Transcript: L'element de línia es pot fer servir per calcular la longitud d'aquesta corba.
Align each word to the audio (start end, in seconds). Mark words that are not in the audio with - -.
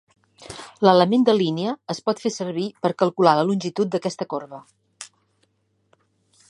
L'element 0.87 1.25
de 1.27 1.35
línia 1.41 1.73
es 1.95 1.99
pot 2.07 2.23
fer 2.23 2.31
servir 2.37 2.65
per 2.85 2.93
calcular 3.03 3.35
la 3.41 3.45
longitud 3.51 3.93
d'aquesta 3.97 4.29
corba. 4.35 4.63